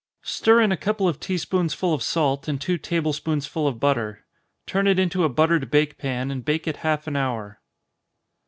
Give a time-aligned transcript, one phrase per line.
[0.23, 4.25] Stir in a couple of tea spoonsful of salt, and two table spoonful of butter.
[4.65, 7.61] Turn it into a buttered bake pan, and bake it half an hour.